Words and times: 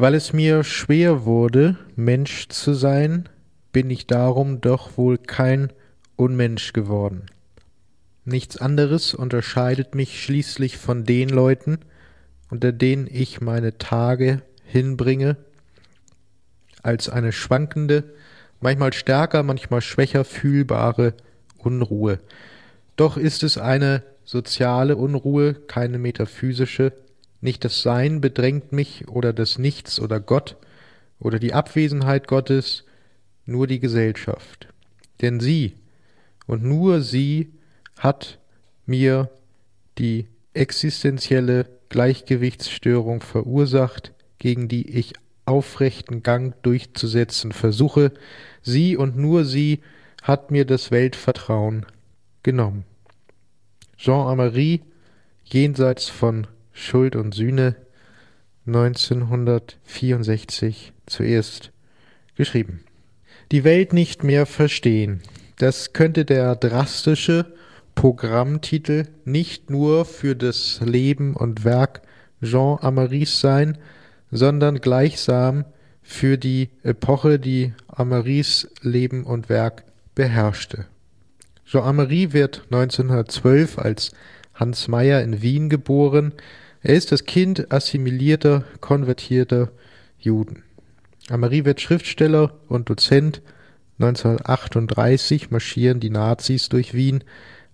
Weil 0.00 0.14
es 0.14 0.32
mir 0.32 0.64
schwer 0.64 1.26
wurde, 1.26 1.76
Mensch 1.94 2.48
zu 2.48 2.72
sein, 2.72 3.28
bin 3.70 3.90
ich 3.90 4.06
darum 4.06 4.62
doch 4.62 4.96
wohl 4.96 5.18
kein 5.18 5.74
Unmensch 6.16 6.72
geworden. 6.72 7.26
Nichts 8.24 8.56
anderes 8.56 9.12
unterscheidet 9.12 9.94
mich 9.94 10.24
schließlich 10.24 10.78
von 10.78 11.04
den 11.04 11.28
Leuten, 11.28 11.80
unter 12.48 12.72
denen 12.72 13.08
ich 13.12 13.42
meine 13.42 13.76
Tage 13.76 14.40
hinbringe, 14.64 15.36
als 16.82 17.10
eine 17.10 17.30
schwankende, 17.30 18.04
manchmal 18.58 18.94
stärker, 18.94 19.42
manchmal 19.42 19.82
schwächer 19.82 20.24
fühlbare 20.24 21.12
Unruhe. 21.58 22.20
Doch 22.96 23.18
ist 23.18 23.42
es 23.42 23.58
eine 23.58 24.02
soziale 24.24 24.96
Unruhe, 24.96 25.52
keine 25.52 25.98
metaphysische, 25.98 26.94
nicht 27.40 27.64
das 27.64 27.82
Sein 27.82 28.20
bedrängt 28.20 28.72
mich 28.72 29.08
oder 29.08 29.32
das 29.32 29.58
Nichts 29.58 30.00
oder 30.00 30.20
Gott 30.20 30.56
oder 31.18 31.38
die 31.38 31.54
Abwesenheit 31.54 32.28
Gottes, 32.28 32.84
nur 33.46 33.66
die 33.66 33.80
Gesellschaft. 33.80 34.68
Denn 35.20 35.40
sie 35.40 35.74
und 36.46 36.62
nur 36.62 37.00
sie 37.00 37.52
hat 37.98 38.38
mir 38.86 39.30
die 39.98 40.26
existenzielle 40.54 41.66
Gleichgewichtsstörung 41.88 43.20
verursacht, 43.20 44.12
gegen 44.38 44.68
die 44.68 44.88
ich 44.90 45.12
aufrechten 45.44 46.22
Gang 46.22 46.54
durchzusetzen 46.62 47.52
versuche. 47.52 48.12
Sie 48.62 48.96
und 48.96 49.16
nur 49.16 49.44
sie 49.44 49.80
hat 50.22 50.50
mir 50.50 50.64
das 50.64 50.90
Weltvertrauen 50.90 51.86
genommen. 52.42 52.84
Jean 53.96 54.26
Amery, 54.28 54.82
jenseits 55.44 56.08
von 56.08 56.46
Schuld 56.80 57.14
und 57.14 57.34
Sühne, 57.34 57.76
1964 58.66 60.92
zuerst 61.06 61.70
geschrieben. 62.36 62.80
Die 63.52 63.64
Welt 63.64 63.92
nicht 63.92 64.24
mehr 64.24 64.46
verstehen. 64.46 65.20
Das 65.58 65.92
könnte 65.92 66.24
der 66.24 66.56
drastische 66.56 67.52
Programmtitel 67.94 69.04
nicht 69.24 69.70
nur 69.70 70.06
für 70.06 70.34
das 70.34 70.80
Leben 70.82 71.36
und 71.36 71.64
Werk 71.64 72.02
Jean 72.42 72.78
Amarys 72.80 73.40
sein, 73.40 73.78
sondern 74.30 74.80
gleichsam 74.80 75.64
für 76.02 76.38
die 76.38 76.70
Epoche, 76.82 77.38
die 77.38 77.74
Amarys 77.88 78.68
Leben 78.80 79.24
und 79.24 79.48
Werk 79.48 79.84
beherrschte. 80.14 80.86
Jean 81.66 81.84
Amery 81.84 82.32
wird 82.32 82.62
1912 82.70 83.78
als 83.78 84.12
Hans 84.54 84.88
Meyer 84.88 85.22
in 85.22 85.42
Wien 85.42 85.68
geboren. 85.68 86.32
Er 86.82 86.94
ist 86.94 87.12
das 87.12 87.24
Kind 87.24 87.72
assimilierter, 87.72 88.64
konvertierter 88.80 89.70
Juden. 90.18 90.62
Amery 91.28 91.64
wird 91.64 91.80
Schriftsteller 91.80 92.54
und 92.68 92.88
Dozent. 92.88 93.42
1938 93.98 95.50
marschieren 95.50 96.00
die 96.00 96.10
Nazis 96.10 96.70
durch 96.70 96.94
Wien. 96.94 97.22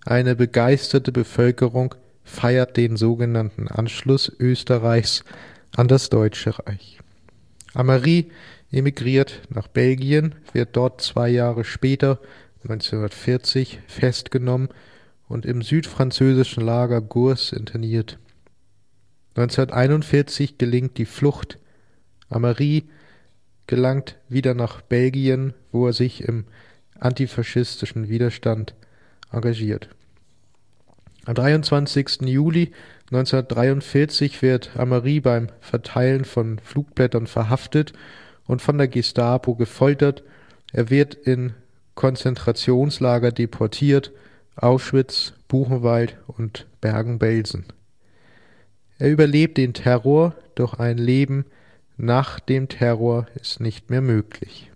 Eine 0.05 0.35
begeisterte 0.35 1.11
Bevölkerung 1.11 1.95
feiert 2.23 2.75
den 2.75 2.97
sogenannten 2.97 3.69
Anschluss 3.69 4.31
Österreichs 4.39 5.23
an 5.75 5.87
das 5.87 6.09
Deutsche 6.09 6.59
Reich. 6.59 6.99
Amari 7.73 8.29
emigriert 8.71 9.41
nach 9.49 9.67
Belgien, 9.67 10.35
wird 10.51 10.75
dort 10.75 11.01
zwei 11.01 11.29
Jahre 11.29 11.63
später, 11.63 12.19
1940, 12.63 13.79
festgenommen 13.87 14.67
und 15.29 15.45
im 15.45 15.61
südfranzösischen 15.61 16.65
Lager 16.65 17.01
Gurs 17.01 17.53
interniert. 17.53 18.17
1941 19.37 20.57
gelingt 20.57 20.97
die 20.97 21.05
Flucht. 21.05 21.59
Amari 22.27 22.89
gelangt 23.67 24.17
wieder 24.29 24.55
nach 24.55 24.81
Belgien, 24.81 25.53
wo 25.71 25.85
er 25.85 25.93
sich 25.93 26.23
im 26.23 26.45
antifaschistischen 26.99 28.09
Widerstand 28.09 28.73
engagiert. 29.31 29.89
Am 31.25 31.35
23. 31.35 32.21
Juli 32.21 32.71
1943 33.11 34.41
wird 34.41 34.71
Amari 34.75 35.19
beim 35.19 35.49
Verteilen 35.61 36.25
von 36.25 36.57
Flugblättern 36.57 37.27
verhaftet 37.27 37.93
und 38.47 38.63
von 38.63 38.79
der 38.79 38.87
Gestapo 38.87 39.53
gefoltert. 39.53 40.23
Er 40.73 40.89
wird 40.89 41.13
in 41.13 41.53
Konzentrationslager 41.93 43.31
deportiert, 43.31 44.11
Auschwitz, 44.55 45.33
Buchenwald 45.47 46.17
und 46.25 46.65
Bergen-Belsen. 46.81 47.65
Er 48.99 49.11
überlebt 49.11 49.57
den 49.57 49.73
Terror, 49.73 50.35
doch 50.55 50.75
ein 50.75 50.97
Leben 50.97 51.45
nach 51.97 52.39
dem 52.39 52.67
Terror 52.67 53.27
ist 53.39 53.59
nicht 53.59 53.89
mehr 53.89 54.01
möglich. 54.01 54.71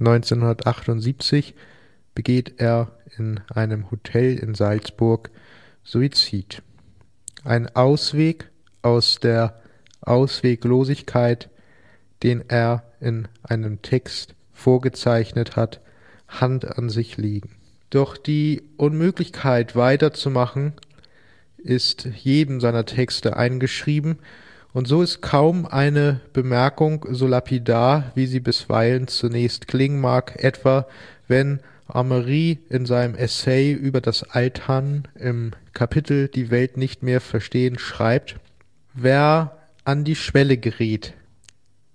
1978 0.00 1.54
begeht 2.14 2.54
er 2.58 2.92
in 3.16 3.40
einem 3.52 3.90
Hotel 3.90 4.36
in 4.38 4.54
Salzburg 4.54 5.30
Suizid. 5.84 6.62
Ein 7.44 7.74
Ausweg 7.74 8.50
aus 8.82 9.18
der 9.20 9.60
Ausweglosigkeit, 10.00 11.48
den 12.22 12.44
er 12.48 12.84
in 13.00 13.28
einem 13.42 13.82
Text 13.82 14.34
vorgezeichnet 14.52 15.56
hat, 15.56 15.80
Hand 16.28 16.78
an 16.78 16.88
sich 16.88 17.16
liegen. 17.16 17.50
Doch 17.90 18.16
die 18.16 18.62
Unmöglichkeit 18.76 19.76
weiterzumachen 19.76 20.72
ist 21.64 22.08
jedem 22.22 22.60
seiner 22.60 22.84
Texte 22.84 23.36
eingeschrieben, 23.36 24.18
und 24.72 24.88
so 24.88 25.02
ist 25.02 25.22
kaum 25.22 25.66
eine 25.66 26.20
Bemerkung 26.32 27.06
so 27.10 27.28
lapidar, 27.28 28.10
wie 28.16 28.26
sie 28.26 28.40
bisweilen 28.40 29.06
zunächst 29.06 29.68
klingen 29.68 30.00
mag, 30.00 30.42
etwa 30.42 30.88
wenn 31.28 31.60
Amery 31.86 32.58
in 32.70 32.84
seinem 32.84 33.14
Essay 33.14 33.72
über 33.72 34.00
das 34.00 34.24
Altern 34.24 35.06
im 35.14 35.52
Kapitel 35.74 36.26
Die 36.28 36.50
Welt 36.50 36.76
nicht 36.76 37.04
mehr 37.04 37.20
verstehen 37.20 37.78
schreibt, 37.78 38.36
wer 38.94 39.58
an 39.84 40.02
die 40.02 40.16
Schwelle 40.16 40.56
gerät, 40.56 41.14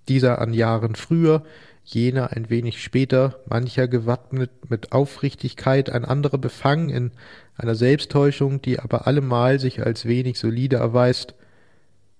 dieser 0.08 0.40
an 0.40 0.54
Jahren 0.54 0.94
früher, 0.94 1.42
jener 1.84 2.32
ein 2.32 2.50
wenig 2.50 2.82
später, 2.82 3.40
mancher 3.46 3.88
gewappnet 3.88 4.50
mit 4.68 4.92
Aufrichtigkeit, 4.92 5.90
ein 5.90 6.04
anderer 6.04 6.38
befangen 6.38 6.88
in 6.90 7.10
einer 7.56 7.74
Selbsttäuschung, 7.74 8.62
die 8.62 8.78
aber 8.78 9.06
allemal 9.06 9.58
sich 9.58 9.84
als 9.84 10.04
wenig 10.04 10.38
solide 10.38 10.76
erweist, 10.76 11.34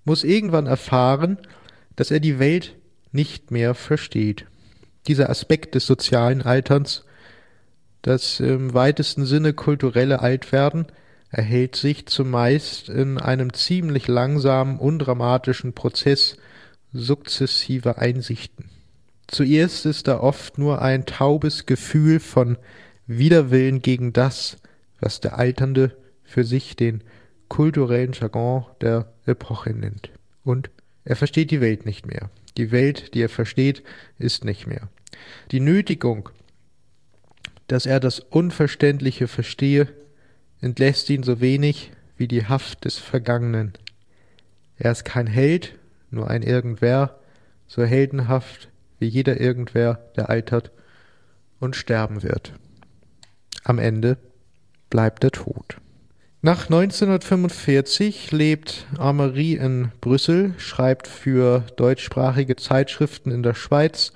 muss 0.04 0.25
irgendwann 0.25 0.66
erfahren, 0.66 1.38
dass 1.97 2.10
er 2.10 2.21
die 2.21 2.38
Welt 2.38 2.76
nicht 3.12 3.50
mehr 3.50 3.75
versteht. 3.75 4.47
Dieser 5.06 5.31
Aspekt 5.31 5.75
des 5.75 5.87
sozialen 5.87 6.42
Alterns 6.42 7.04
das 8.03 8.41
im 8.41 8.72
weitesten 8.72 9.27
Sinne 9.27 9.53
kulturelle 9.53 10.21
Altwerden 10.21 10.87
erhält 11.31 11.77
sich 11.77 12.06
zumeist 12.06 12.88
in 12.88 13.19
einem 13.19 13.53
ziemlich 13.53 14.09
langsamen, 14.09 14.78
undramatischen 14.78 15.75
Prozess 15.75 16.37
sukzessiver 16.92 17.98
Einsichten. 17.98 18.71
Zuerst 19.31 19.87
ist 19.87 20.09
da 20.09 20.19
oft 20.19 20.59
nur 20.59 20.83
ein 20.83 21.07
taubes 21.07 21.65
Gefühl 21.65 22.19
von 22.19 22.59
Widerwillen 23.07 23.81
gegen 23.81 24.13
das, 24.13 24.57
was 24.99 25.21
der 25.21 25.39
Alternde 25.39 25.97
für 26.25 26.43
sich 26.43 26.75
den 26.75 27.05
kulturellen 27.47 28.13
Jargon 28.13 28.65
der 28.81 29.13
Epoche 29.27 29.71
nennt. 29.71 30.11
Und 30.43 30.71
er 31.05 31.15
versteht 31.15 31.53
die 31.53 31.61
Welt 31.61 31.87
nicht 31.87 32.07
mehr. 32.07 32.29
Die 32.57 32.73
Welt, 32.73 33.15
die 33.15 33.23
er 33.23 33.29
versteht, 33.29 33.85
ist 34.19 34.45
nicht 34.45 34.67
mehr. 34.67 34.89
Die 35.53 35.61
Nötigung, 35.61 36.29
dass 37.69 37.87
er 37.87 38.01
das 38.01 38.19
Unverständliche 38.19 39.29
verstehe, 39.29 39.87
entlässt 40.61 41.09
ihn 41.09 41.23
so 41.23 41.41
wenig 41.41 41.93
wie 42.17 42.27
die 42.27 42.47
Haft 42.47 42.85
des 42.85 42.99
Vergangenen. 42.99 43.75
Er 44.77 44.91
ist 44.91 45.05
kein 45.05 45.29
Held, 45.29 45.79
nur 46.11 46.29
ein 46.29 46.43
Irgendwer, 46.43 47.21
so 47.69 47.85
heldenhaft 47.85 48.71
wie 49.01 49.09
jeder 49.09 49.41
Irgendwer, 49.41 49.99
der 50.17 50.31
altert 50.31 50.71
und 51.59 51.75
sterben 51.75 52.23
wird. 52.23 52.53
Am 53.65 53.79
Ende 53.79 54.17
bleibt 54.89 55.25
er 55.25 55.33
tot. 55.33 55.79
Nach 56.43 56.65
1945 56.65 58.31
lebt 58.31 58.87
Amery 58.97 59.55
in 59.55 59.93
Brüssel, 60.01 60.55
schreibt 60.57 61.07
für 61.07 61.65
deutschsprachige 61.77 62.57
Zeitschriften 62.57 63.31
in 63.31 63.43
der 63.43 63.55
Schweiz, 63.55 64.13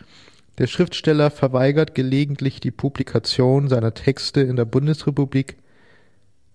der 0.59 0.69
Schriftsteller 0.69 1.31
verweigert 1.31 1.95
gelegentlich 1.95 2.61
die 2.61 2.71
Publikation 2.71 3.69
seiner 3.69 3.93
Texte 3.93 4.41
in 4.41 4.55
der 4.55 4.65
Bundesrepublik. 4.65 5.57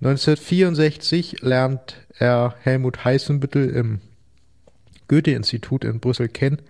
1964 0.02 1.42
lernt 1.42 1.98
er 2.18 2.56
Helmut 2.62 3.04
Heißenbüttel 3.04 3.70
im 3.70 4.00
Goethe-Institut 5.10 5.84
in 5.84 6.00
Brüssel 6.00 6.30
kennen. 6.30 6.62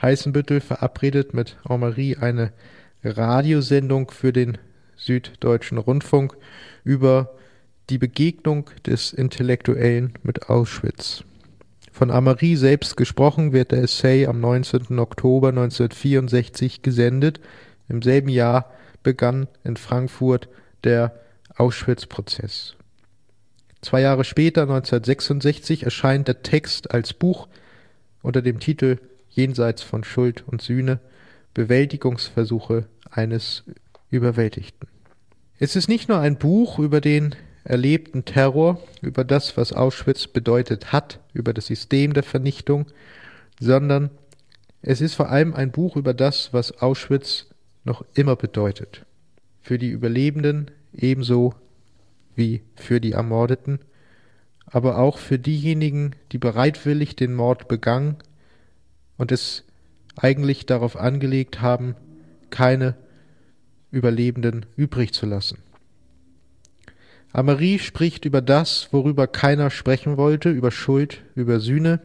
Heißenbüttel 0.00 0.60
verabredet 0.60 1.34
mit 1.34 1.56
Henri 1.68 2.16
eine 2.16 2.52
Radiosendung 3.02 4.10
für 4.10 4.32
den 4.32 4.58
Süddeutschen 4.96 5.78
Rundfunk 5.78 6.36
über 6.84 7.34
die 7.90 7.98
Begegnung 7.98 8.70
des 8.86 9.12
Intellektuellen 9.12 10.14
mit 10.22 10.50
Auschwitz. 10.50 11.24
Von 11.90 12.10
Amari 12.10 12.54
selbst 12.54 12.96
gesprochen 12.96 13.52
wird 13.52 13.72
der 13.72 13.82
Essay 13.82 14.26
am 14.26 14.40
19. 14.40 14.98
Oktober 14.98 15.48
1964 15.48 16.82
gesendet. 16.82 17.40
Im 17.88 18.02
selben 18.02 18.28
Jahr 18.28 18.70
begann 19.02 19.48
in 19.64 19.76
Frankfurt 19.76 20.48
der 20.84 21.18
Auschwitz-Prozess. 21.56 22.76
Zwei 23.80 24.02
Jahre 24.02 24.24
später, 24.24 24.62
1966, 24.62 25.84
erscheint 25.84 26.28
der 26.28 26.42
Text 26.42 26.90
als 26.92 27.14
Buch 27.14 27.48
unter 28.22 28.42
dem 28.42 28.60
Titel 28.60 28.98
Jenseits 29.38 29.82
von 29.82 30.02
Schuld 30.02 30.42
und 30.48 30.62
Sühne 30.62 30.98
Bewältigungsversuche 31.54 32.86
eines 33.08 33.62
Überwältigten. 34.10 34.88
Es 35.60 35.76
ist 35.76 35.88
nicht 35.88 36.08
nur 36.08 36.18
ein 36.18 36.38
Buch 36.38 36.80
über 36.80 37.00
den 37.00 37.36
erlebten 37.62 38.24
Terror, 38.24 38.82
über 39.00 39.22
das, 39.22 39.56
was 39.56 39.72
Auschwitz 39.72 40.26
bedeutet 40.26 40.92
hat, 40.92 41.20
über 41.34 41.54
das 41.54 41.66
System 41.66 42.14
der 42.14 42.24
Vernichtung, 42.24 42.86
sondern 43.60 44.10
es 44.82 45.00
ist 45.00 45.14
vor 45.14 45.28
allem 45.28 45.54
ein 45.54 45.70
Buch 45.70 45.94
über 45.94 46.14
das, 46.14 46.52
was 46.52 46.82
Auschwitz 46.82 47.46
noch 47.84 48.04
immer 48.14 48.34
bedeutet. 48.34 49.06
Für 49.60 49.78
die 49.78 49.90
Überlebenden 49.90 50.72
ebenso 50.92 51.54
wie 52.34 52.62
für 52.74 53.00
die 53.00 53.12
Ermordeten, 53.12 53.78
aber 54.66 54.98
auch 54.98 55.18
für 55.18 55.38
diejenigen, 55.38 56.16
die 56.32 56.38
bereitwillig 56.38 57.14
den 57.14 57.34
Mord 57.34 57.68
begangen 57.68 58.16
und 59.18 59.30
es 59.30 59.64
eigentlich 60.16 60.64
darauf 60.64 60.96
angelegt 60.96 61.60
haben, 61.60 61.94
keine 62.48 62.94
Überlebenden 63.90 64.64
übrig 64.76 65.12
zu 65.12 65.26
lassen. 65.26 65.58
Amarie 67.32 67.78
spricht 67.78 68.24
über 68.24 68.40
das, 68.40 68.88
worüber 68.90 69.26
keiner 69.26 69.68
sprechen 69.70 70.16
wollte, 70.16 70.48
über 70.50 70.70
Schuld, 70.70 71.20
über 71.34 71.60
Sühne. 71.60 72.00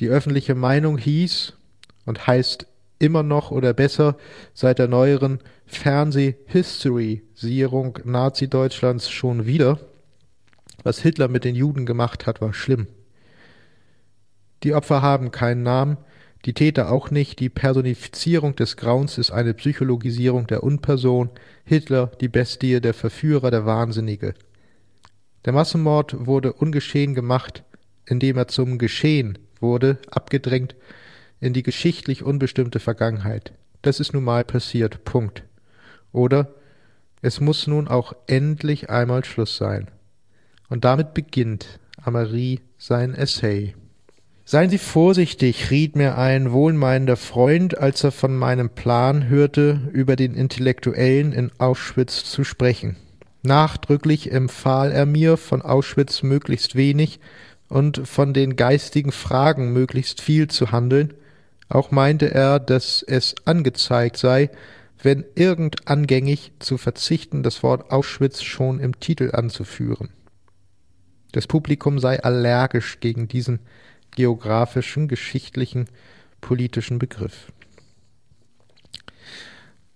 Die 0.00 0.08
öffentliche 0.08 0.56
Meinung 0.56 0.98
hieß 0.98 1.52
und 2.06 2.26
heißt 2.26 2.66
immer 2.98 3.22
noch 3.22 3.52
oder 3.52 3.72
besser 3.72 4.16
seit 4.52 4.78
der 4.78 4.88
neueren 4.88 5.38
Fernseh-History-Sierung 5.66 8.00
Nazi-Deutschlands 8.04 9.10
schon 9.10 9.46
wieder. 9.46 9.78
Was 10.82 10.98
Hitler 11.00 11.28
mit 11.28 11.44
den 11.44 11.54
Juden 11.54 11.86
gemacht 11.86 12.26
hat, 12.26 12.40
war 12.40 12.52
schlimm. 12.52 12.88
Die 14.62 14.74
Opfer 14.74 15.02
haben 15.02 15.30
keinen 15.30 15.62
Namen, 15.62 15.98
die 16.44 16.52
Täter 16.52 16.92
auch 16.92 17.10
nicht. 17.10 17.40
Die 17.40 17.48
Personifizierung 17.48 18.54
des 18.54 18.76
Grauens 18.76 19.18
ist 19.18 19.30
eine 19.30 19.54
Psychologisierung 19.54 20.46
der 20.46 20.62
Unperson. 20.62 21.30
Hitler, 21.64 22.12
die 22.20 22.28
Bestie, 22.28 22.80
der 22.80 22.94
Verführer, 22.94 23.50
der 23.50 23.66
Wahnsinnige. 23.66 24.34
Der 25.44 25.52
Massenmord 25.52 26.26
wurde 26.26 26.52
ungeschehen 26.52 27.14
gemacht, 27.14 27.64
indem 28.04 28.36
er 28.36 28.48
zum 28.48 28.78
Geschehen 28.78 29.38
wurde, 29.60 29.98
abgedrängt 30.10 30.76
in 31.40 31.52
die 31.52 31.62
geschichtlich 31.62 32.22
unbestimmte 32.22 32.80
Vergangenheit. 32.80 33.52
Das 33.82 34.00
ist 34.00 34.12
nun 34.12 34.24
mal 34.24 34.44
passiert. 34.44 35.04
Punkt. 35.04 35.44
Oder 36.12 36.54
es 37.22 37.40
muss 37.40 37.66
nun 37.66 37.88
auch 37.88 38.14
endlich 38.26 38.90
einmal 38.90 39.24
Schluss 39.24 39.56
sein. 39.56 39.90
Und 40.68 40.84
damit 40.84 41.14
beginnt 41.14 41.78
Amarie 42.02 42.60
sein 42.78 43.14
Essay. 43.14 43.74
Seien 44.48 44.70
Sie 44.70 44.78
vorsichtig, 44.78 45.72
riet 45.72 45.96
mir 45.96 46.16
ein 46.18 46.52
wohlmeinender 46.52 47.16
Freund, 47.16 47.78
als 47.78 48.04
er 48.04 48.12
von 48.12 48.36
meinem 48.36 48.70
Plan 48.70 49.28
hörte, 49.28 49.80
über 49.92 50.14
den 50.14 50.34
Intellektuellen 50.34 51.32
in 51.32 51.50
Auschwitz 51.58 52.22
zu 52.22 52.44
sprechen. 52.44 52.94
Nachdrücklich 53.42 54.30
empfahl 54.30 54.92
er 54.92 55.04
mir, 55.04 55.36
von 55.36 55.62
Auschwitz 55.62 56.22
möglichst 56.22 56.76
wenig 56.76 57.18
und 57.68 58.06
von 58.06 58.34
den 58.34 58.54
geistigen 58.54 59.10
Fragen 59.10 59.72
möglichst 59.72 60.20
viel 60.20 60.46
zu 60.46 60.70
handeln. 60.70 61.14
Auch 61.68 61.90
meinte 61.90 62.32
er, 62.32 62.60
dass 62.60 63.02
es 63.02 63.34
angezeigt 63.46 64.16
sei, 64.16 64.50
wenn 65.02 65.24
irgend 65.34 65.88
angängig 65.88 66.52
zu 66.60 66.78
verzichten, 66.78 67.42
das 67.42 67.64
Wort 67.64 67.90
Auschwitz 67.90 68.42
schon 68.42 68.78
im 68.78 69.00
Titel 69.00 69.30
anzuführen. 69.32 70.10
Das 71.32 71.48
Publikum 71.48 71.98
sei 71.98 72.22
allergisch 72.22 73.00
gegen 73.00 73.26
diesen 73.26 73.58
geografischen, 74.16 75.06
geschichtlichen, 75.06 75.86
politischen 76.40 76.98
Begriff. 76.98 77.52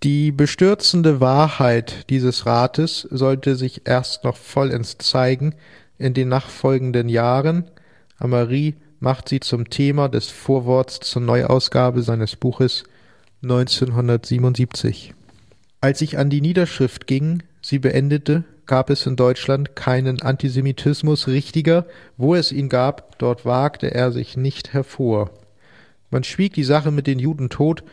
Die 0.03 0.31
bestürzende 0.31 1.19
Wahrheit 1.19 2.09
dieses 2.09 2.47
Rates 2.47 3.07
sollte 3.11 3.55
sich 3.55 3.81
erst 3.85 4.23
noch 4.23 4.35
vollends 4.35 4.97
zeigen 4.97 5.53
in 5.99 6.15
den 6.15 6.29
nachfolgenden 6.29 7.07
Jahren. 7.07 7.65
Amari 8.17 8.75
macht 8.99 9.29
sie 9.29 9.39
zum 9.39 9.69
Thema 9.69 10.09
des 10.09 10.29
Vorworts 10.29 11.01
zur 11.01 11.21
Neuausgabe 11.21 12.01
seines 12.01 12.35
Buches 12.35 12.83
1977. 13.43 15.13
Als 15.81 16.01
ich 16.01 16.17
an 16.17 16.31
die 16.31 16.41
Niederschrift 16.41 17.05
ging, 17.05 17.43
sie 17.61 17.77
beendete, 17.77 18.43
gab 18.65 18.89
es 18.89 19.05
in 19.05 19.15
Deutschland 19.15 19.75
keinen 19.75 20.21
Antisemitismus 20.21 21.27
richtiger, 21.27 21.85
wo 22.17 22.35
es 22.35 22.51
ihn 22.51 22.69
gab, 22.69 23.17
dort 23.19 23.45
wagte 23.45 23.93
er 23.93 24.11
sich 24.11 24.37
nicht 24.37 24.73
hervor. 24.73 25.31
Man 26.09 26.23
schwieg 26.23 26.53
die 26.53 26.63
Sache 26.63 26.91
mit 26.91 27.07
den 27.07 27.19
Juden 27.19 27.49
tot 27.49 27.83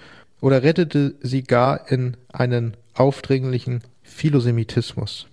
oder 0.41 0.63
rettete 0.63 1.15
sie 1.21 1.43
gar 1.43 1.91
in 1.91 2.17
einen 2.33 2.77
aufdringlichen 2.95 3.83
Philosemitismus. 4.03 5.27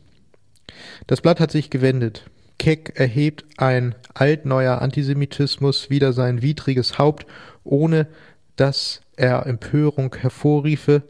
Das 1.08 1.22
Blatt 1.22 1.40
hat 1.40 1.52
sich 1.52 1.70
gewendet. 1.70 2.26
Keck 2.58 2.94
erhebt 2.96 3.46
ein 3.58 3.96
altneuer 4.14 4.81
Antisemitismus 4.81 5.90
wider 5.90 6.14
sein 6.14 6.42
widriges 6.42 6.98
Haupt, 6.98 7.26
ohne 7.64 8.08
dass 8.56 9.02
er 9.18 9.46
Empörung 9.46 10.16
hervorriefe, 10.16 11.04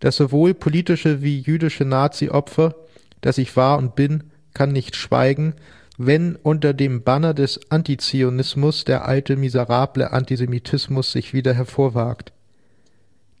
dass 0.00 0.16
sowohl 0.16 0.54
politische 0.54 1.22
wie 1.22 1.40
jüdische 1.40 1.84
Nazi-Opfer 1.84 2.74
dass 3.20 3.38
ich 3.38 3.56
war 3.56 3.78
und 3.78 3.94
bin, 3.94 4.24
kann 4.54 4.72
nicht 4.72 4.96
schweigen, 4.96 5.54
wenn 5.98 6.36
unter 6.36 6.72
dem 6.72 7.02
Banner 7.02 7.34
des 7.34 7.70
Antizionismus 7.70 8.84
der 8.84 9.06
alte 9.06 9.36
miserable 9.36 10.12
Antisemitismus 10.12 11.12
sich 11.12 11.34
wieder 11.34 11.52
hervorwagt. 11.52 12.32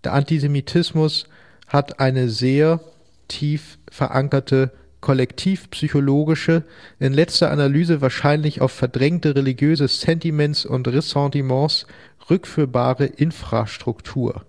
Der 0.04 0.12
Antisemitismus 0.12 1.24
hat 1.66 2.00
eine 2.00 2.28
sehr 2.28 2.80
tief 3.28 3.78
verankerte 3.90 4.72
kollektivpsychologische, 5.00 6.64
in 6.98 7.14
letzter 7.14 7.50
Analyse 7.50 8.00
wahrscheinlich 8.00 8.60
auf 8.60 8.72
verdrängte 8.72 9.34
religiöse 9.34 9.88
Sentiments 9.88 10.66
und 10.66 10.86
Ressentiments 10.88 11.86
rückführbare 12.28 13.06
Infrastruktur. 13.06 14.44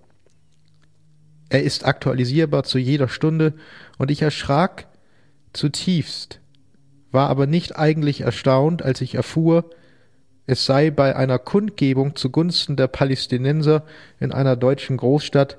Er 1.49 1.63
ist 1.63 1.85
aktualisierbar 1.85 2.63
zu 2.63 2.77
jeder 2.77 3.07
Stunde, 3.07 3.53
und 3.97 4.11
ich 4.11 4.21
erschrak 4.21 4.87
zutiefst, 5.53 6.39
war 7.11 7.29
aber 7.29 7.47
nicht 7.47 7.77
eigentlich 7.77 8.21
erstaunt, 8.21 8.81
als 8.81 9.01
ich 9.01 9.15
erfuhr, 9.15 9.69
es 10.47 10.65
sei 10.65 10.91
bei 10.91 11.15
einer 11.15 11.39
Kundgebung 11.39 12.15
zugunsten 12.15 12.75
der 12.75 12.87
Palästinenser 12.87 13.83
in 14.19 14.31
einer 14.31 14.55
deutschen 14.55 14.97
Großstadt 14.97 15.57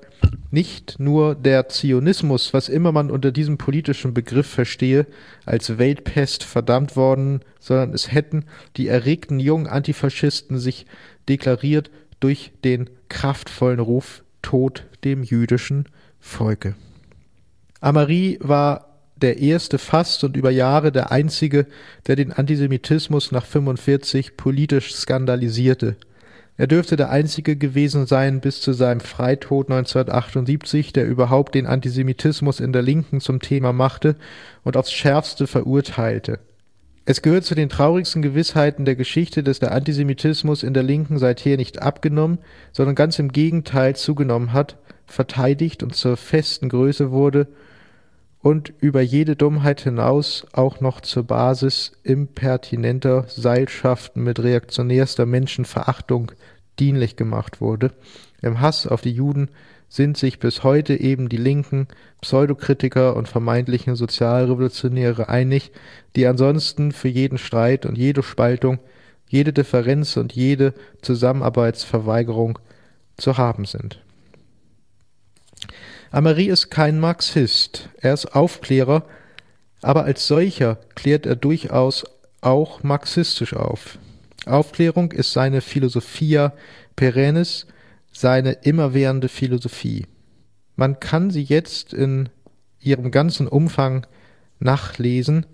nicht 0.51 0.99
nur 0.99 1.35
der 1.35 1.69
Zionismus, 1.69 2.53
was 2.53 2.69
immer 2.69 2.93
man 2.93 3.11
unter 3.11 3.33
diesem 3.33 3.59
politischen 3.59 4.13
Begriff 4.13 4.47
verstehe, 4.47 5.07
als 5.47 5.79
Weltpest 5.79 6.45
verdammt 6.45 6.97
worden, 6.97 7.41
sondern 7.59 7.95
es 7.95 8.13
hätten 8.13 8.45
die 8.77 8.89
erregten 8.89 9.41
jungen 9.41 9.67
Antifaschisten 9.67 10.59
sich 10.59 10.87
deklariert 11.29 11.91
durch 12.21 12.53
den 12.65 12.91
kraftvollen 13.09 13.81
Ruf 13.81 14.25
Tod 14.43 14.85
dem 15.05 15.23
jüdischen 15.23 15.87
Volke. 16.21 16.75
Amari 17.81 18.39
war 18.43 18.92
der 19.23 19.39
erste 19.39 19.79
fast 19.79 20.25
und 20.25 20.37
über 20.37 20.51
Jahre 20.51 20.93
der 20.93 21.13
einzige, 21.13 21.67
der 22.07 22.17
den 22.17 22.33
Antisemitismus 22.33 23.33
nach 23.33 23.47
45 23.47 24.37
politisch 24.37 24.95
skandalisierte. 24.95 25.97
Er 26.57 26.67
dürfte 26.67 26.97
der 26.97 27.11
einzige 27.11 27.57
gewesen 27.57 28.07
sein 28.07 28.41
bis 28.41 28.61
zu 28.61 28.73
seinem 28.73 29.01
Freitod 29.01 29.71
1978, 29.71 30.93
der 30.93 31.07
überhaupt 31.07 31.55
den 31.55 31.67
Antisemitismus 31.67 32.61
in 32.61 32.73
der 32.73 32.83
Linken 32.83 33.21
zum 33.21 33.41
Thema 33.41 33.73
machte 33.73 34.17
und 34.63 34.77
aufs 34.77 34.93
schärfste 34.93 35.47
verurteilte. 35.47 36.39
Es 37.05 37.23
gehört 37.23 37.45
zu 37.45 37.55
den 37.55 37.69
traurigsten 37.69 38.23
Gewissheiten 38.23 38.85
der 38.85 38.95
Geschichte, 38.95 39.43
dass 39.43 39.59
der 39.59 39.73
Antisemitismus 39.73 40.63
in 40.63 40.75
der 40.75 40.85
Linken 40.85 41.19
seither 41.19 41.57
nicht 41.57 41.83
abgenommen, 41.83 42.39
sondern 42.71 42.95
ganz 42.95 43.19
im 43.19 43.33
Gegenteil 43.33 43.97
zugenommen 43.97 44.53
hat, 44.53 44.77
verteidigt 45.07 45.83
und 45.83 45.97
zur 45.97 46.17
festen 46.17 46.69
Größe 46.69 47.11
wurde 47.11 47.49
und 48.43 48.73
über 48.81 49.01
jede 49.01 49.37
Dummheit 49.37 49.81
hinaus 49.81 50.47
auch 50.53 50.81
noch 50.81 51.01
zur 51.01 51.23
Basis 51.23 51.93
impertinenter 52.03 53.25
Seilschaften 53.29 54.23
mit 54.23 54.43
reaktionärster 54.43 55.27
Menschenverachtung 55.27 56.33
dienlich 56.79 57.17
gemacht 57.17 57.61
wurde. 57.61 57.93
Im 58.43 58.61
Hass 58.61 58.87
auf 58.87 59.01
die 59.01 59.13
Juden 59.13 59.49
sind 59.89 60.17
sich 60.17 60.39
bis 60.39 60.65
heute 60.65 60.99
eben 60.99 61.29
die 61.29 61.37
linken 61.37 61.87
Pseudokritiker 62.21 63.15
und 63.15 63.29
vermeintlichen 63.29 63.95
Sozialrevolutionäre 63.95 65.29
einig, 65.29 65.71
die 66.17 66.27
ansonsten 66.27 66.93
für 66.93 67.09
jeden 67.09 67.39
Streit 67.39 67.87
und 67.87 67.97
jede 67.97 68.23
Spaltung 68.23 68.81
jede 69.33 69.55
Differenz 69.55 70.19
und 70.19 70.35
jede 70.35 70.75
Zusammenarbeitsverweigerung 71.01 72.59
zu 73.17 73.39
haben 73.39 73.65
sind. 73.65 73.99
Ameri 76.13 76.45
ist 76.45 76.71
kein 76.71 77.01
Marxist, 77.01 77.89
er 77.99 78.13
ist 78.13 78.35
Aufklärer, 78.35 79.07
aber 79.81 80.05
als 80.05 80.27
solcher 80.27 80.77
klärt 80.95 81.25
er 81.25 81.37
durchaus 81.37 82.05
auch 82.43 82.83
marxistisch 82.83 83.55
auf. 83.55 83.97
Aufklärung 84.45 85.13
ist 85.13 85.33
seine 85.33 85.63
Philosophia 85.63 86.53
perennis, 86.97 87.67
seine 88.13 88.53
immerwährende 88.53 89.31
Philosophie. 89.31 90.07
Man 90.77 91.01
kann 91.01 91.31
sie 91.31 91.45
jetzt 91.45 91.95
in 91.95 92.29
ihrem 92.79 93.11
ganzen 93.11 93.49
Umfang 93.49 94.07
nachlesen. 94.59 95.47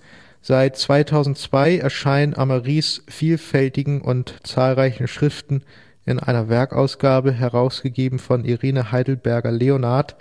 Seit 0.42 0.76
2002 0.76 1.78
erscheinen 1.78 2.36
Amaris 2.36 3.04
vielfältigen 3.06 4.00
und 4.00 4.34
zahlreichen 4.42 5.06
Schriften 5.06 5.62
in 6.04 6.18
einer 6.18 6.48
Werkausgabe, 6.48 7.30
herausgegeben 7.30 8.18
von 8.18 8.44
Irene 8.44 8.90
Heidelberger-Leonard, 8.90 10.16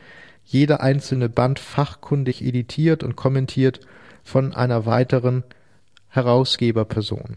jeder 0.47 0.79
einzelne 0.81 1.27
Band 1.27 1.59
fachkundig 1.59 2.41
editiert 2.41 3.03
und 3.03 3.17
kommentiert 3.17 3.81
von 4.23 4.53
einer 4.53 4.85
weiteren 4.85 5.43
Herausgeberperson. 6.07 7.35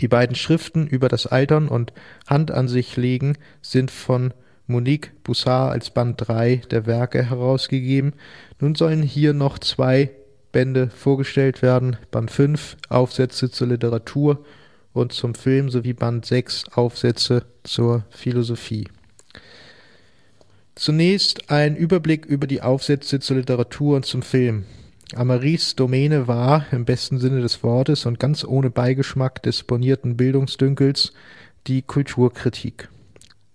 Die 0.00 0.06
beiden 0.06 0.36
Schriften 0.36 0.86
über 0.86 1.08
das 1.08 1.26
Altern 1.26 1.66
und 1.66 1.92
Hand 2.28 2.52
an 2.52 2.68
sich 2.68 2.96
legen 2.96 3.36
sind 3.60 3.90
von 3.90 4.32
Monique 4.68 5.12
Boussard 5.24 5.72
als 5.72 5.90
Band 5.90 6.14
3 6.28 6.62
der 6.70 6.86
Werke 6.86 7.28
herausgegeben. 7.28 8.12
Nun 8.60 8.76
sollen 8.76 9.02
hier 9.02 9.32
noch 9.32 9.58
zwei 9.58 10.12
Bände 10.52 10.90
vorgestellt 10.90 11.60
werden. 11.60 11.96
Band 12.12 12.30
5 12.30 12.76
Aufsätze 12.88 13.50
zur 13.50 13.66
Literatur 13.66 14.44
und 14.92 15.12
zum 15.12 15.34
Film 15.34 15.70
sowie 15.70 15.92
Band 15.92 16.24
6 16.24 16.66
Aufsätze 16.72 17.46
zur 17.64 18.04
Philosophie. 18.10 18.86
Zunächst 20.80 21.50
ein 21.50 21.76
Überblick 21.76 22.24
über 22.24 22.46
die 22.46 22.62
Aufsätze 22.62 23.20
zur 23.20 23.36
Literatur 23.36 23.96
und 23.96 24.06
zum 24.06 24.22
Film. 24.22 24.64
Amaris 25.14 25.76
Domäne 25.76 26.26
war, 26.26 26.64
im 26.72 26.86
besten 26.86 27.18
Sinne 27.18 27.42
des 27.42 27.62
Wortes 27.62 28.06
und 28.06 28.18
ganz 28.18 28.44
ohne 28.44 28.70
Beigeschmack 28.70 29.42
des 29.42 29.62
bonierten 29.62 30.16
Bildungsdünkels, 30.16 31.12
die 31.66 31.82
Kulturkritik. 31.82 32.88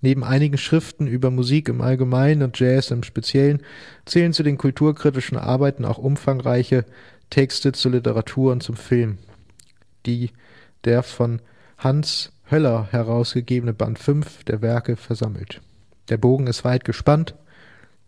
Neben 0.01 0.23
einigen 0.23 0.59
Schriften 0.59 1.07
über 1.07 1.31
Musik 1.31 1.67
im 1.67 1.81
Allgemeinen 1.81 2.43
und 2.43 2.59
Jazz 2.59 2.91
im 2.91 3.01
Speziellen 3.01 3.63
zählen 4.05 4.31
zu 4.31 4.43
den 4.43 4.59
kulturkritischen 4.59 5.39
Arbeiten 5.39 5.83
auch 5.83 5.97
umfangreiche 5.97 6.85
Texte 7.31 7.71
zur 7.71 7.93
Literatur 7.93 8.51
und 8.51 8.61
zum 8.61 8.75
Film. 8.75 9.17
Die 10.05 10.29
der 10.83 11.01
von 11.01 11.41
Hans 11.79 12.33
Höller 12.51 12.89
herausgegebene 12.91 13.73
Band 13.73 13.97
5 13.97 14.43
der 14.43 14.61
Werke 14.61 14.95
versammelt. 14.95 15.59
Der 16.09 16.17
Bogen 16.17 16.47
ist 16.47 16.63
weit 16.63 16.85
gespannt. 16.85 17.35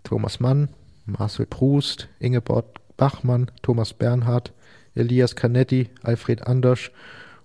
Thomas 0.03 0.39
Mann, 0.39 0.69
Marcel 1.05 1.45
Proust, 1.45 2.07
Ingeborg 2.19 2.65
Bachmann, 2.97 3.51
Thomas 3.61 3.93
Bernhard, 3.93 4.53
Elias 4.95 5.35
Canetti, 5.35 5.89
Alfred 6.03 6.45
Andersch 6.45 6.91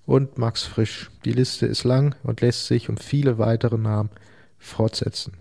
und 0.07 0.39
Max 0.39 0.65
Frisch. 0.65 1.11
Die 1.25 1.33
Liste 1.33 1.67
ist 1.67 1.85
lang 1.85 2.15
und 2.23 2.41
lässt 2.41 2.67
sich 2.67 2.89
um 2.89 2.97
viele 2.97 3.39
weitere 3.39 3.79
Namen 3.79 4.11
fortsetzen. 4.59 5.35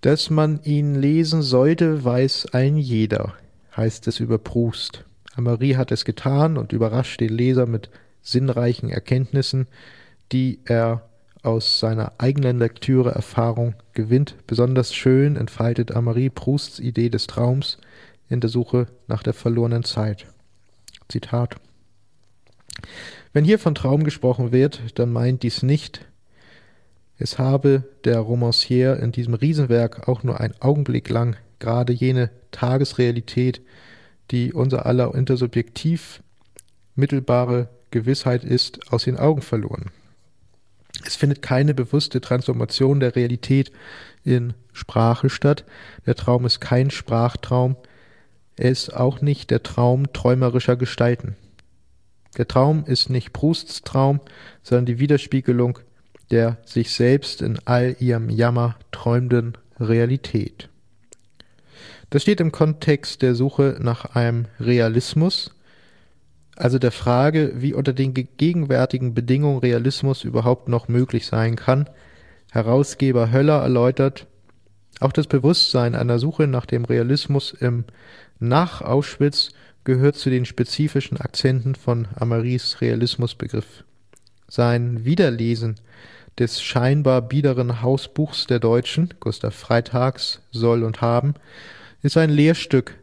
Dass 0.00 0.30
man 0.30 0.62
ihn 0.62 0.94
lesen 0.94 1.42
sollte, 1.42 2.04
weiß 2.04 2.54
ein 2.54 2.76
jeder, 2.76 3.34
heißt 3.76 4.08
es 4.08 4.18
über 4.18 4.38
Proust. 4.38 5.04
Amarie 5.34 5.76
hat 5.76 5.92
es 5.92 6.04
getan 6.04 6.56
und 6.56 6.72
überrascht 6.72 7.20
den 7.20 7.30
Leser 7.30 7.66
mit 7.66 7.90
sinnreichen 8.22 8.88
Erkenntnissen, 8.88 9.66
die 10.32 10.60
er 10.64 11.09
aus 11.42 11.78
seiner 11.80 12.12
eigenen 12.18 12.58
Lektüre 12.58 13.12
Erfahrung 13.12 13.74
gewinnt. 13.92 14.36
Besonders 14.46 14.94
schön 14.94 15.36
entfaltet 15.36 15.92
Amarie 15.92 16.30
Prousts 16.30 16.78
Idee 16.78 17.08
des 17.08 17.26
Traums 17.26 17.78
in 18.28 18.40
der 18.40 18.50
Suche 18.50 18.86
nach 19.06 19.22
der 19.22 19.34
verlorenen 19.34 19.84
Zeit. 19.84 20.26
Zitat 21.08 21.56
Wenn 23.32 23.44
hier 23.44 23.58
von 23.58 23.74
Traum 23.74 24.04
gesprochen 24.04 24.52
wird, 24.52 24.98
dann 24.98 25.12
meint 25.12 25.42
dies 25.42 25.62
nicht, 25.62 26.06
es 27.22 27.38
habe 27.38 27.84
der 28.04 28.18
Romancier 28.18 28.96
in 28.96 29.12
diesem 29.12 29.34
Riesenwerk 29.34 30.08
auch 30.08 30.22
nur 30.22 30.40
einen 30.40 30.54
Augenblick 30.58 31.10
lang 31.10 31.36
gerade 31.58 31.92
jene 31.92 32.30
Tagesrealität, 32.50 33.60
die 34.30 34.54
unser 34.54 34.86
aller 34.86 35.14
intersubjektiv 35.14 36.22
mittelbare 36.94 37.68
Gewissheit 37.90 38.42
ist, 38.42 38.90
aus 38.90 39.04
den 39.04 39.18
Augen 39.18 39.42
verloren. 39.42 39.90
Es 41.04 41.16
findet 41.16 41.42
keine 41.42 41.74
bewusste 41.74 42.20
Transformation 42.20 43.00
der 43.00 43.16
Realität 43.16 43.72
in 44.24 44.54
Sprache 44.72 45.30
statt. 45.30 45.64
Der 46.06 46.14
Traum 46.14 46.44
ist 46.46 46.60
kein 46.60 46.90
Sprachtraum. 46.90 47.76
Er 48.56 48.70
ist 48.70 48.94
auch 48.94 49.20
nicht 49.20 49.50
der 49.50 49.62
Traum 49.62 50.12
träumerischer 50.12 50.76
Gestalten. 50.76 51.36
Der 52.36 52.46
Traum 52.46 52.84
ist 52.86 53.10
nicht 53.10 53.32
Prousts 53.32 53.82
Traum, 53.82 54.20
sondern 54.62 54.86
die 54.86 54.98
Widerspiegelung 54.98 55.78
der 56.30 56.58
sich 56.64 56.92
selbst 56.92 57.42
in 57.42 57.58
all 57.64 57.96
ihrem 57.98 58.30
Jammer 58.30 58.76
träumenden 58.92 59.58
Realität. 59.78 60.68
Das 62.10 62.22
steht 62.22 62.40
im 62.40 62.52
Kontext 62.52 63.22
der 63.22 63.34
Suche 63.34 63.76
nach 63.80 64.16
einem 64.16 64.46
Realismus, 64.58 65.52
also 66.60 66.78
der 66.78 66.92
Frage, 66.92 67.52
wie 67.56 67.72
unter 67.72 67.92
den 67.94 68.12
gegenwärtigen 68.12 69.14
Bedingungen 69.14 69.60
Realismus 69.60 70.24
überhaupt 70.24 70.68
noch 70.68 70.88
möglich 70.88 71.26
sein 71.26 71.56
kann. 71.56 71.88
Herausgeber 72.50 73.32
Höller 73.32 73.62
erläutert, 73.62 74.26
auch 75.00 75.12
das 75.12 75.26
Bewusstsein 75.26 75.94
einer 75.94 76.18
Suche 76.18 76.46
nach 76.46 76.66
dem 76.66 76.84
Realismus 76.84 77.52
im 77.52 77.84
Nach 78.38 78.82
Auschwitz 78.82 79.52
gehört 79.84 80.16
zu 80.16 80.28
den 80.28 80.44
spezifischen 80.44 81.18
Akzenten 81.18 81.74
von 81.74 82.08
Amaris 82.14 82.82
Realismusbegriff. 82.82 83.84
Sein 84.46 85.06
Wiederlesen 85.06 85.76
des 86.38 86.60
scheinbar 86.60 87.22
biederen 87.22 87.80
Hausbuchs 87.80 88.46
der 88.46 88.58
Deutschen, 88.58 89.14
Gustav 89.20 89.54
Freitags 89.54 90.42
Soll 90.50 90.82
und 90.82 91.00
Haben, 91.00 91.34
ist 92.02 92.18
ein 92.18 92.30
Lehrstück 92.30 92.98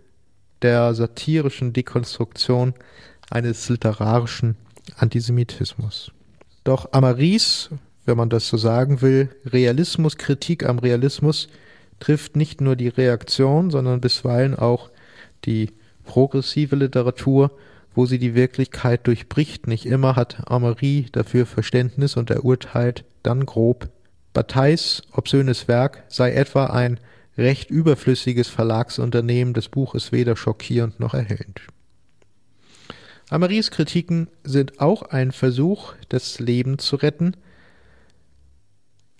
der 0.61 0.93
satirischen 0.93 1.73
Dekonstruktion 1.73 2.75
eines 3.29 3.69
literarischen 3.69 4.55
Antisemitismus. 4.95 6.11
Doch 6.63 6.91
Amaris, 6.91 7.69
wenn 8.05 8.17
man 8.17 8.29
das 8.29 8.47
so 8.47 8.57
sagen 8.57 9.01
will, 9.01 9.29
Realismus, 9.45 10.17
Kritik 10.17 10.65
am 10.65 10.79
Realismus, 10.79 11.47
trifft 11.99 12.35
nicht 12.35 12.61
nur 12.61 12.75
die 12.75 12.87
Reaktion, 12.87 13.71
sondern 13.71 14.01
bisweilen 14.01 14.55
auch 14.55 14.89
die 15.45 15.71
progressive 16.05 16.75
Literatur 16.75 17.51
wo 17.97 18.05
sie 18.05 18.19
die 18.19 18.35
Wirklichkeit 18.35 19.07
durchbricht. 19.07 19.65
Nicht 19.65 19.87
immer 19.87 20.15
hat 20.15 20.43
Amery 20.45 21.07
dafür 21.11 21.47
Verständnis 21.47 22.15
und 22.15 22.29
er 22.29 22.45
urteilt 22.45 23.03
dann 23.23 23.47
grob. 23.47 23.89
Batailles 24.33 25.01
obszönes 25.11 25.67
Werk 25.67 26.03
sei 26.07 26.31
etwa 26.33 26.67
ein 26.67 26.99
recht 27.39 27.71
überflüssiges 27.71 28.49
Verlagsunternehmen, 28.49 29.55
das 29.55 29.67
Buch 29.67 29.95
ist 29.95 30.11
weder 30.11 30.35
schockierend 30.35 30.99
noch 30.99 31.15
erhellend. 31.15 31.61
Amarys 33.29 33.71
Kritiken 33.71 34.29
sind 34.43 34.79
auch 34.79 35.01
ein 35.01 35.33
Versuch, 35.33 35.93
das 36.07 36.39
Leben 36.39 36.79
zu 36.79 36.95
retten. 36.95 37.35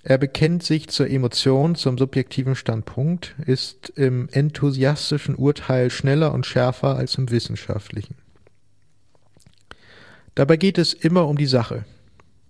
Er 0.02 0.18
bekennt 0.18 0.64
sich 0.64 0.88
zur 0.88 1.10
Emotion, 1.10 1.76
zum 1.76 1.98
subjektiven 1.98 2.56
Standpunkt, 2.56 3.36
ist 3.46 3.90
im 3.96 4.30
enthusiastischen 4.32 5.36
Urteil 5.36 5.90
schneller 5.90 6.34
und 6.34 6.46
schärfer 6.46 6.96
als 6.96 7.16
im 7.16 7.30
wissenschaftlichen. 7.32 8.16
Dabei 10.36 10.56
geht 10.56 10.78
es 10.78 10.94
immer 10.94 11.28
um 11.28 11.38
die 11.38 11.46
Sache. 11.46 11.84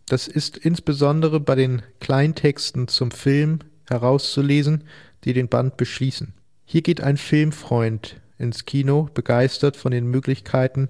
Das 0.05 0.27
ist 0.27 0.57
insbesondere 0.57 1.39
bei 1.39 1.55
den 1.55 1.81
Kleintexten 1.99 2.87
zum 2.87 3.09
Film 3.09 3.59
herauszulesen, 3.89 4.83
die 5.23 5.33
den 5.33 5.47
Band 5.47 5.77
beschließen. 5.77 6.33
Hier 6.65 6.83
geht 6.83 7.01
ein 7.01 7.17
Filmfreund 7.17 8.21
ins 8.37 8.65
Kino, 8.65 9.09
begeistert 9.11 9.75
von 9.75 9.91
den 9.91 10.05
Möglichkeiten 10.05 10.89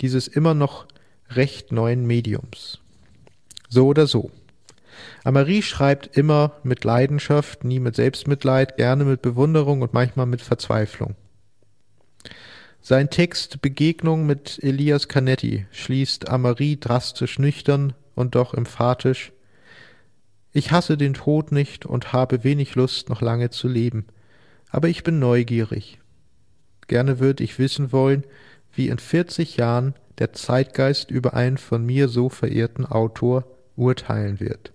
dieses 0.00 0.28
immer 0.28 0.54
noch 0.54 0.86
recht 1.30 1.72
neuen 1.72 2.06
Mediums. 2.06 2.80
So 3.68 3.86
oder 3.86 4.06
so. 4.06 4.30
Amarie 5.24 5.62
schreibt 5.62 6.16
immer 6.16 6.52
mit 6.62 6.84
Leidenschaft, 6.84 7.64
nie 7.64 7.80
mit 7.80 7.96
Selbstmitleid, 7.96 8.76
gerne 8.76 9.04
mit 9.04 9.22
Bewunderung 9.22 9.82
und 9.82 9.94
manchmal 9.94 10.26
mit 10.26 10.42
Verzweiflung. 10.42 11.14
Sein 12.82 13.10
Text 13.10 13.60
Begegnung 13.60 14.26
mit 14.26 14.58
Elias 14.62 15.08
Canetti 15.08 15.66
schließt 15.70 16.28
Amarie 16.28 16.78
drastisch 16.78 17.38
nüchtern 17.38 17.92
und 18.14 18.34
doch 18.34 18.54
emphatisch 18.54 19.32
Ich 20.52 20.72
hasse 20.72 20.96
den 20.96 21.14
Tod 21.14 21.52
nicht 21.52 21.86
und 21.86 22.12
habe 22.12 22.42
wenig 22.42 22.74
Lust, 22.74 23.08
noch 23.08 23.20
lange 23.20 23.50
zu 23.50 23.68
leben, 23.68 24.06
aber 24.70 24.88
ich 24.88 25.04
bin 25.04 25.18
neugierig. 25.18 25.98
Gerne 26.88 27.20
würde 27.20 27.44
ich 27.44 27.58
wissen 27.58 27.92
wollen, 27.92 28.24
wie 28.80 28.88
in 28.88 28.98
vierzig 28.98 29.58
Jahren 29.58 29.92
der 30.20 30.32
Zeitgeist 30.32 31.10
über 31.10 31.34
einen 31.34 31.58
von 31.58 31.84
mir 31.84 32.08
so 32.08 32.30
verehrten 32.30 32.86
Autor 32.86 33.44
urteilen 33.76 34.40
wird. 34.40 34.72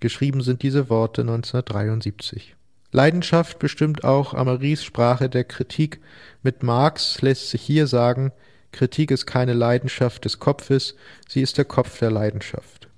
Geschrieben 0.00 0.42
sind 0.42 0.62
diese 0.62 0.90
Worte 0.90 1.22
1973. 1.22 2.56
Leidenschaft 2.92 3.58
bestimmt 3.58 4.04
auch 4.04 4.34
Amaries 4.34 4.84
Sprache 4.84 5.30
der 5.30 5.44
Kritik. 5.44 6.00
Mit 6.42 6.62
Marx 6.62 7.22
lässt 7.22 7.48
sich 7.48 7.62
hier 7.62 7.86
sagen, 7.86 8.32
Kritik 8.70 9.10
ist 9.10 9.24
keine 9.24 9.54
Leidenschaft 9.54 10.26
des 10.26 10.38
Kopfes, 10.38 10.94
sie 11.26 11.40
ist 11.40 11.56
der 11.56 11.64
Kopf 11.64 12.00
der 12.00 12.10
Leidenschaft. 12.10 12.90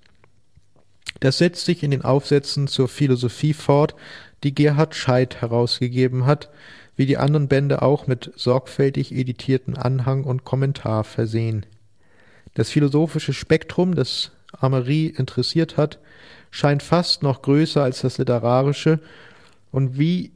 Das 1.21 1.39
setzt 1.39 1.65
sich 1.65 1.85
in 1.85 1.93
den 1.93 2.03
Aufsätzen 2.03 2.67
zur 2.67 2.89
Philosophie 2.89 3.55
fort, 3.55 3.95
die 4.43 4.53
Gerhard 4.53 4.97
Scheidt 4.97 5.41
herausgegeben 5.41 6.27
hat, 6.27 6.51
wie 6.97 7.07
die 7.07 7.17
anderen 7.17 7.49
Bände 7.49 7.83
auch 7.83 8.07
mit 8.07 8.33
sorgfältig 8.37 9.13
editierten 9.13 9.77
Anhang 9.77 10.25
und 10.25 10.45
Kommentar 10.45 11.05
versehen. 11.05 11.67
Das 12.55 12.71
philosophische 12.71 13.33
Spektrum, 13.33 13.95
das 13.95 14.33
Amery 14.53 15.07
interessiert 15.07 15.77
hat, 15.77 15.99
scheint 16.51 16.83
fast 16.83 17.23
noch 17.23 17.43
größer 17.43 17.83
als 17.83 18.03
das 18.03 18.19
literarische, 18.19 19.01
und 19.71 19.99
wie 19.99 20.33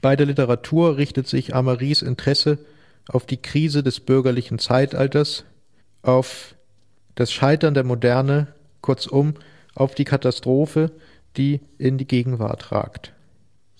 bei 0.00 0.14
der 0.14 0.26
Literatur 0.26 0.96
richtet 0.96 1.26
sich 1.26 1.54
Amarys 1.54 2.02
Interesse 2.02 2.58
auf 3.08 3.26
die 3.26 3.38
Krise 3.38 3.82
des 3.82 4.00
bürgerlichen 4.00 4.58
Zeitalters, 4.58 5.44
auf 6.02 6.54
das 7.16 7.32
Scheitern 7.32 7.74
der 7.74 7.82
Moderne, 7.82 8.48
kurzum 8.80 9.34
auf 9.74 9.96
die 9.96 10.04
Katastrophe, 10.04 10.92
die 11.36 11.60
in 11.78 11.98
die 11.98 12.06
Gegenwart 12.06 12.70
ragt. 12.70 13.12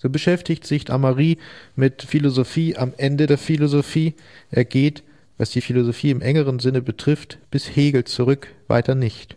So 0.01 0.09
beschäftigt 0.09 0.65
sich 0.65 0.89
Amari 0.89 1.37
mit 1.75 2.03
Philosophie 2.03 2.77
am 2.77 2.93
Ende 2.97 3.27
der 3.27 3.37
Philosophie. 3.37 4.15
Er 4.49 4.63
geht, 4.63 5.03
was 5.37 5.51
die 5.51 5.61
Philosophie 5.61 6.09
im 6.09 6.21
engeren 6.21 6.59
Sinne 6.59 6.81
betrifft, 6.81 7.37
bis 7.51 7.75
Hegel 7.75 8.05
zurück, 8.05 8.47
weiter 8.67 8.95
nicht. 8.95 9.35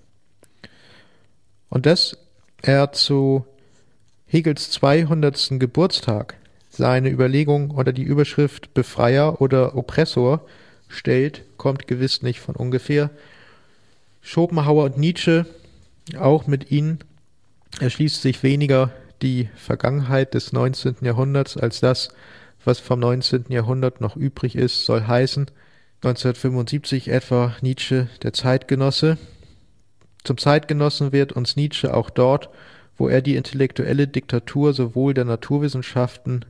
Und 1.68 1.86
dass 1.86 2.16
er 2.62 2.92
zu 2.92 3.44
Hegels 4.26 4.70
200. 4.70 5.58
Geburtstag 5.58 6.36
seine 6.70 7.10
Überlegung 7.10 7.70
unter 7.70 7.92
die 7.92 8.02
Überschrift 8.02 8.72
Befreier 8.72 9.40
oder 9.40 9.76
Oppressor 9.76 10.46
stellt, 10.88 11.42
kommt 11.56 11.88
gewiss 11.88 12.22
nicht 12.22 12.40
von 12.40 12.54
ungefähr. 12.54 13.10
Schopenhauer 14.22 14.84
und 14.84 14.98
Nietzsche, 14.98 15.44
auch 16.16 16.46
mit 16.46 16.70
ihnen, 16.70 17.00
erschließt 17.80 18.22
sich 18.22 18.42
weniger 18.42 18.92
die 19.22 19.48
Vergangenheit 19.54 20.34
des 20.34 20.52
19. 20.52 20.96
Jahrhunderts 21.00 21.56
als 21.56 21.80
das, 21.80 22.10
was 22.64 22.80
vom 22.80 23.00
19. 23.00 23.46
Jahrhundert 23.48 24.00
noch 24.00 24.16
übrig 24.16 24.56
ist, 24.56 24.84
soll 24.84 25.06
heißen, 25.06 25.46
1975 26.02 27.08
etwa 27.08 27.54
Nietzsche 27.60 28.08
der 28.22 28.32
Zeitgenosse. 28.32 29.18
Zum 30.24 30.36
Zeitgenossen 30.36 31.12
wird 31.12 31.32
uns 31.32 31.56
Nietzsche 31.56 31.94
auch 31.94 32.10
dort, 32.10 32.50
wo 32.96 33.08
er 33.08 33.22
die 33.22 33.36
intellektuelle 33.36 34.08
Diktatur 34.08 34.72
sowohl 34.72 35.14
der 35.14 35.24
Naturwissenschaften 35.24 36.44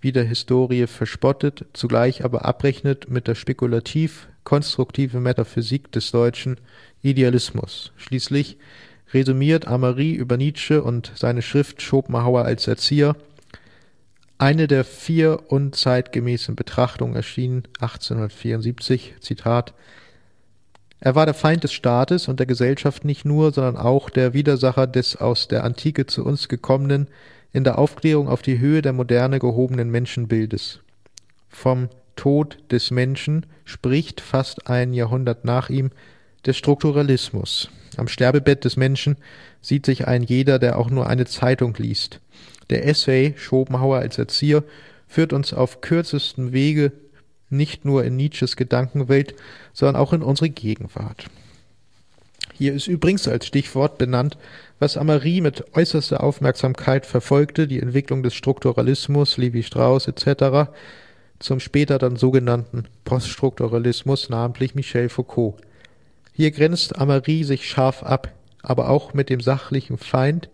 wie 0.00 0.12
der 0.12 0.24
Historie 0.24 0.86
verspottet, 0.86 1.64
zugleich 1.72 2.24
aber 2.24 2.44
abrechnet 2.44 3.08
mit 3.08 3.28
der 3.28 3.34
spekulativ-konstruktive 3.34 5.20
Metaphysik 5.20 5.90
des 5.92 6.10
deutschen 6.10 6.58
Idealismus. 7.02 7.92
Schließlich 7.96 8.58
resümiert 9.12 9.66
Amary 9.66 10.12
über 10.12 10.36
Nietzsche 10.36 10.82
und 10.82 11.12
seine 11.14 11.42
Schrift 11.42 11.82
Schopenhauer 11.82 12.44
als 12.44 12.66
Erzieher. 12.66 13.16
Eine 14.38 14.66
der 14.66 14.84
vier 14.84 15.44
unzeitgemäßen 15.48 16.56
Betrachtungen 16.56 17.16
erschien 17.16 17.64
1874, 17.80 19.14
Zitat, 19.20 19.72
er 20.98 21.14
war 21.14 21.26
der 21.26 21.34
Feind 21.34 21.62
des 21.62 21.72
Staates 21.72 22.26
und 22.26 22.40
der 22.40 22.46
Gesellschaft 22.46 23.04
nicht 23.04 23.24
nur, 23.24 23.52
sondern 23.52 23.76
auch 23.76 24.10
der 24.10 24.34
Widersacher 24.34 24.86
des 24.86 25.16
aus 25.16 25.46
der 25.46 25.64
Antike 25.64 26.06
zu 26.06 26.24
uns 26.24 26.48
gekommenen, 26.48 27.08
in 27.52 27.64
der 27.64 27.78
Aufklärung 27.78 28.28
auf 28.28 28.42
die 28.42 28.58
Höhe 28.58 28.82
der 28.82 28.92
Moderne 28.92 29.38
gehobenen 29.38 29.90
Menschenbildes. 29.90 30.80
Vom 31.48 31.88
Tod 32.16 32.58
des 32.70 32.90
Menschen 32.90 33.46
spricht 33.64 34.20
fast 34.20 34.68
ein 34.68 34.92
Jahrhundert 34.94 35.44
nach 35.44 35.70
ihm 35.70 35.90
der 36.46 36.54
Strukturalismus. 36.54 37.70
Am 37.98 38.08
Sterbebett 38.08 38.64
des 38.64 38.76
Menschen 38.76 39.16
sieht 39.60 39.86
sich 39.86 40.06
ein 40.06 40.22
jeder, 40.22 40.58
der 40.58 40.78
auch 40.78 40.90
nur 40.90 41.06
eine 41.06 41.26
Zeitung 41.26 41.74
liest. 41.78 42.20
Der 42.70 42.86
Essay 42.86 43.34
Schopenhauer 43.36 43.98
als 43.98 44.18
Erzieher 44.18 44.64
führt 45.06 45.32
uns 45.32 45.52
auf 45.52 45.80
kürzestem 45.80 46.52
Wege 46.52 46.92
nicht 47.48 47.84
nur 47.84 48.04
in 48.04 48.16
Nietzsches 48.16 48.56
Gedankenwelt, 48.56 49.34
sondern 49.72 49.96
auch 49.96 50.12
in 50.12 50.22
unsere 50.22 50.50
Gegenwart. 50.50 51.26
Hier 52.52 52.72
ist 52.72 52.86
übrigens 52.86 53.28
als 53.28 53.46
Stichwort 53.46 53.98
benannt, 53.98 54.38
was 54.78 54.96
Amari 54.96 55.40
mit 55.40 55.76
äußerster 55.76 56.22
Aufmerksamkeit 56.22 57.04
verfolgte, 57.04 57.66
die 57.66 57.80
Entwicklung 57.80 58.22
des 58.22 58.34
Strukturalismus, 58.34 59.36
Levi 59.36 59.62
Strauss 59.62 60.08
etc., 60.08 60.70
zum 61.38 61.60
später 61.60 61.98
dann 61.98 62.16
sogenannten 62.16 62.86
Poststrukturalismus, 63.04 64.30
namentlich 64.30 64.74
Michel 64.74 65.10
Foucault. 65.10 65.56
Hier 66.36 66.50
grenzt 66.50 66.98
Amari 66.98 67.44
sich 67.44 67.66
scharf 67.66 68.02
ab, 68.02 68.30
aber 68.62 68.90
auch 68.90 69.14
mit 69.14 69.30
dem 69.30 69.40
sachlichen 69.40 69.96
Feind, 69.96 70.50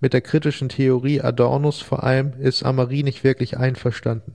mit 0.00 0.12
der 0.12 0.20
kritischen 0.20 0.68
Theorie 0.68 1.22
Adornos 1.22 1.80
vor 1.80 2.04
allem, 2.04 2.34
ist 2.38 2.62
Amari 2.62 3.02
nicht 3.02 3.24
wirklich 3.24 3.56
einverstanden. 3.56 4.34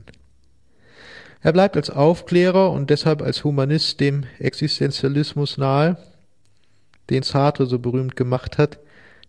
Er 1.42 1.54
bleibt 1.54 1.76
als 1.78 1.92
Aufklärer 1.92 2.72
und 2.72 2.90
deshalb 2.90 3.22
als 3.22 3.44
Humanist 3.44 4.00
dem 4.00 4.24
Existenzialismus 4.40 5.60
nahe, 5.60 5.96
den 7.12 7.22
Sartre 7.22 7.68
so 7.68 7.78
berühmt 7.78 8.16
gemacht 8.16 8.58
hat. 8.58 8.80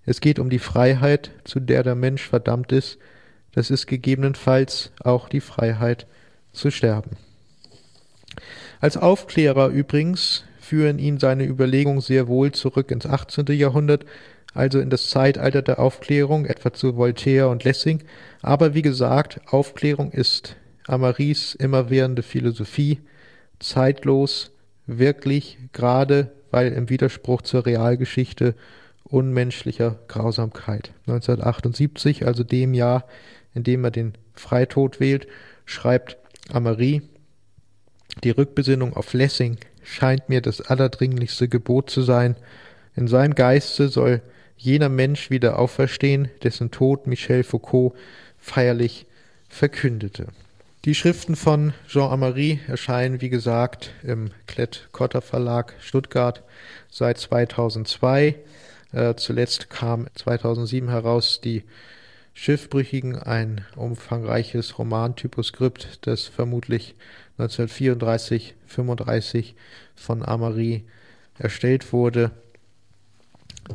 Es 0.06 0.22
geht 0.22 0.38
um 0.38 0.48
die 0.48 0.58
Freiheit, 0.58 1.30
zu 1.44 1.60
der 1.60 1.82
der 1.82 1.94
Mensch 1.94 2.26
verdammt 2.26 2.72
ist. 2.72 2.96
Das 3.52 3.70
ist 3.70 3.86
gegebenenfalls 3.86 4.92
auch 5.04 5.28
die 5.28 5.42
Freiheit 5.42 6.06
zu 6.54 6.70
sterben. 6.70 7.18
Als 8.80 8.96
Aufklärer 8.96 9.68
übrigens 9.68 10.44
führen 10.66 10.98
ihn 10.98 11.18
seine 11.18 11.46
Überlegungen 11.46 12.00
sehr 12.00 12.26
wohl 12.26 12.50
zurück 12.50 12.90
ins 12.90 13.06
18. 13.06 13.46
Jahrhundert, 13.48 14.04
also 14.52 14.80
in 14.80 14.90
das 14.90 15.10
Zeitalter 15.10 15.62
der 15.62 15.78
Aufklärung, 15.78 16.44
etwa 16.44 16.72
zu 16.72 16.96
Voltaire 16.96 17.48
und 17.48 17.62
Lessing. 17.62 18.02
Aber 18.42 18.74
wie 18.74 18.82
gesagt, 18.82 19.40
Aufklärung 19.46 20.10
ist 20.10 20.56
Amaris 20.88 21.54
immerwährende 21.54 22.22
Philosophie, 22.22 23.00
zeitlos, 23.60 24.50
wirklich, 24.86 25.58
gerade 25.72 26.32
weil 26.50 26.72
im 26.72 26.88
Widerspruch 26.88 27.42
zur 27.42 27.66
Realgeschichte 27.66 28.54
unmenschlicher 29.04 30.00
Grausamkeit. 30.08 30.92
1978, 31.06 32.26
also 32.26 32.42
dem 32.42 32.74
Jahr, 32.74 33.04
in 33.54 33.62
dem 33.62 33.84
er 33.84 33.90
den 33.92 34.14
Freitod 34.34 34.98
wählt, 34.98 35.28
schreibt 35.64 36.16
Amari, 36.52 37.02
die 38.24 38.30
Rückbesinnung 38.30 38.94
auf 38.94 39.12
Lessing 39.12 39.58
scheint 39.86 40.28
mir 40.28 40.40
das 40.40 40.60
allerdringlichste 40.60 41.48
Gebot 41.48 41.90
zu 41.90 42.02
sein. 42.02 42.36
In 42.96 43.08
seinem 43.08 43.34
Geiste 43.34 43.88
soll 43.88 44.20
jener 44.56 44.88
Mensch 44.88 45.30
wieder 45.30 45.58
auferstehen, 45.58 46.28
dessen 46.42 46.70
Tod 46.70 47.06
Michel 47.06 47.44
Foucault 47.44 47.94
feierlich 48.38 49.06
verkündete. 49.48 50.26
Die 50.84 50.94
Schriften 50.94 51.36
von 51.36 51.72
Jean 51.88 52.10
Amary 52.10 52.60
erscheinen, 52.68 53.20
wie 53.20 53.28
gesagt, 53.28 53.92
im 54.02 54.30
Klett-Cotta 54.46 55.20
Verlag 55.20 55.74
Stuttgart 55.80 56.42
seit 56.90 57.18
2002. 57.18 58.36
Äh, 58.92 59.14
zuletzt 59.16 59.68
kam 59.68 60.06
2007 60.14 60.88
heraus 60.88 61.40
die 61.42 61.64
Schiffbrüchigen, 62.34 63.16
ein 63.18 63.64
umfangreiches 63.76 64.78
Romantyposkript, 64.78 66.06
das 66.06 66.24
vermutlich 66.26 66.94
1934, 67.38 68.54
35 68.66 69.54
von 69.94 70.24
Amary 70.24 70.84
erstellt 71.38 71.92
wurde. 71.92 72.30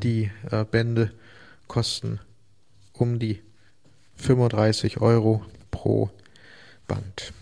Die 0.02 0.32
äh, 0.50 0.65
Bände 0.65 1.12
kosten 1.67 2.19
um 2.93 3.19
die 3.19 3.41
35 4.15 5.02
Euro 5.02 5.45
pro 5.69 6.10
Band. 6.88 7.34